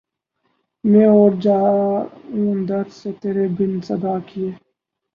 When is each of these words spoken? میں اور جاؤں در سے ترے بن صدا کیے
میں 0.83 1.05
اور 1.07 1.31
جاؤں 1.41 2.65
در 2.67 2.85
سے 2.91 3.11
ترے 3.21 3.47
بن 3.57 3.79
صدا 3.87 4.17
کیے 4.27 4.49